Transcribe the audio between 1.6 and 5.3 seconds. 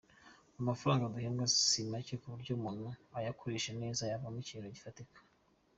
si make ku buryo umuntu ayakoresheje neza yavamo ikintu gifatika.